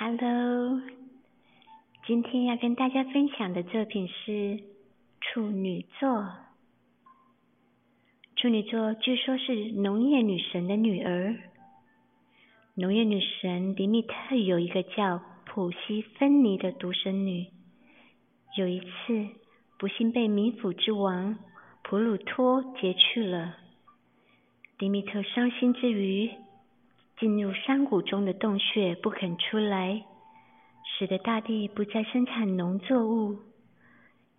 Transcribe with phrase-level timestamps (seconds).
[0.00, 0.80] Hello，
[2.06, 4.60] 今天要跟大家分享的作品是
[5.20, 6.24] 处女座。
[8.36, 11.36] 处女座据说是农业女神的女儿。
[12.74, 17.48] 农业女神迪米特有一个叫普西芬尼的独生女。
[18.56, 18.86] 有一次，
[19.80, 21.36] 不幸被冥府之王
[21.82, 23.56] 普鲁托劫去了。
[24.78, 26.30] 迪米特伤心之余，
[27.20, 30.04] 进入山谷中的洞穴不肯出来，
[30.84, 33.36] 使得大地不再生产农作物，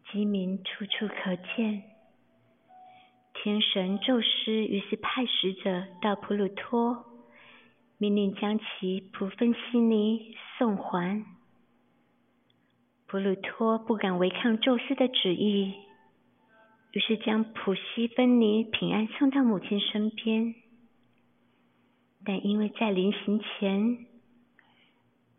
[0.10, 1.84] 饥民处处可见。
[3.34, 7.06] 天神宙斯于是派使者到普鲁托，
[7.98, 11.26] 命令将其普芬西尼送还。
[13.08, 15.74] 普鲁托不敢违抗宙斯的旨意，
[16.92, 20.56] 于是将普西芬尼平安送到母亲身边。
[22.30, 24.06] 但因为在临行前，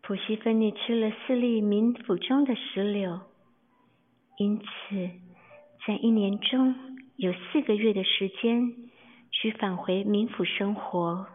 [0.01, 3.21] 普西芬尼吃了四粒冥府中的石榴，
[4.37, 4.65] 因此
[5.87, 6.75] 在一年中。
[7.15, 8.89] 有四个月的时间，
[9.31, 11.27] 需返回冥府生活。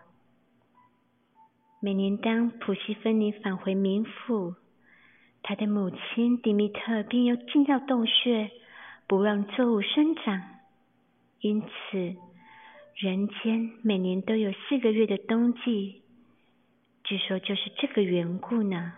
[1.81, 4.57] 每年当普西芬尼返回冥府，
[5.43, 8.51] 他的母亲迪米特便又进到洞穴，
[9.07, 10.43] 不让作物生长。
[11.41, 12.15] 因此，
[12.99, 16.01] 人间每年都有四个月的冬季。
[17.05, 18.95] 据说就是这个缘故呢。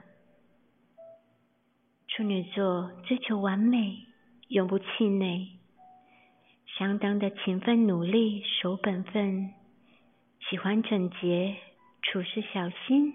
[2.06, 4.06] 处女座追求完美，
[4.46, 5.48] 永不气馁。
[6.78, 9.52] 相当的勤奋努力，守本分，
[10.48, 11.56] 喜欢整洁，
[12.02, 13.12] 处事小心，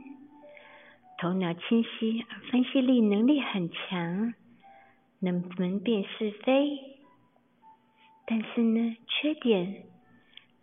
[1.17, 4.33] 头脑清晰，而分析力能力很强，
[5.19, 6.77] 能分辨是非。
[8.25, 9.85] 但是呢，缺点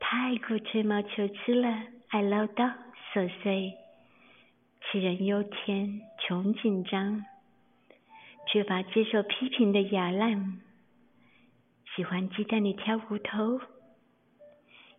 [0.00, 1.68] 太过吹毛求疵了，
[2.08, 2.72] 爱唠叨
[3.12, 3.74] 琐碎，
[4.90, 7.24] 杞人忧天，穷紧张，
[8.50, 10.60] 缺乏接受批评的雅量。
[11.94, 13.60] 喜欢鸡蛋里挑骨头，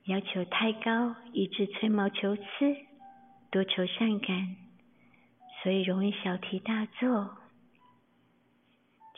[0.06, 2.44] 要求太高，以致吹毛求疵，
[3.50, 4.56] 多愁善感，
[5.62, 7.38] 所以容易小题大做。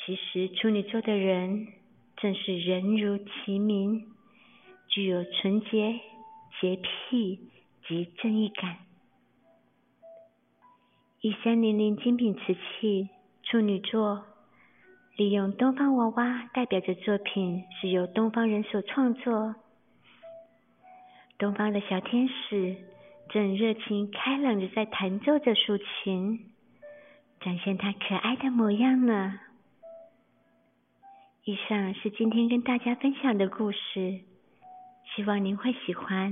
[0.05, 1.67] 其实处女座的人
[2.17, 4.12] 正是人如其名，
[4.93, 5.99] 具有纯洁、
[6.61, 7.39] 洁癖
[7.87, 8.77] 及正义感。
[11.19, 13.09] 一三零零精品瓷器，
[13.41, 14.23] 处女座。
[15.15, 19.55] 利用东方娃娃代表着作品是由东方人所创作。
[21.39, 22.75] 东方的小天使
[23.29, 26.51] 正热情开朗的在弹奏着竖琴，
[27.41, 29.39] 展现他可爱的模样呢。
[31.45, 34.21] 以上是今天跟大家分享的故事，
[35.15, 36.31] 希望您会喜欢。